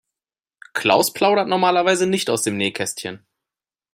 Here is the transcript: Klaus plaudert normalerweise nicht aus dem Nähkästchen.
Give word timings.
Klaus 0.73 1.13
plaudert 1.13 1.47
normalerweise 1.47 2.07
nicht 2.07 2.31
aus 2.31 2.41
dem 2.41 2.57
Nähkästchen. 2.57 3.23